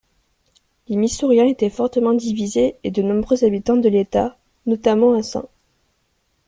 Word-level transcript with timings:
Les 0.87 0.95
Missouriens 0.95 1.45
étaient 1.45 1.69
fortement 1.69 2.15
divisés 2.15 2.75
et 2.83 2.89
de 2.89 3.03
nombreux 3.03 3.43
habitants 3.43 3.77
de 3.77 3.87
l'État, 3.87 4.35
notamment 4.65 5.13
à 5.13 5.21
St. 5.21 5.45